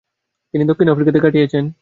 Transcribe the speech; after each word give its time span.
তিনি 0.53 0.63
দক্ষিণ 0.65 0.87
আফ্রিকাতে 0.89 1.19
কাটিয়েছেন। 1.19 1.63